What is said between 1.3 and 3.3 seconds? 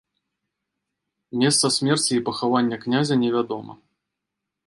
Месца смерці і пахавання князя